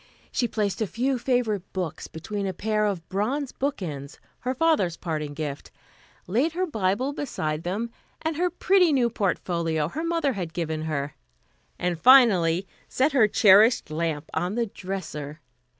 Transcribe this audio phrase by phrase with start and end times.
[0.31, 5.35] She placed a few favorite books between a pair of bronze bookends, her father's parting
[5.35, 5.69] gift;
[6.25, 11.13] laid her Bible beside them, and her pretty new portfolio her mother had given her;
[11.77, 15.39] and finally set her cherished lamp on the dresser.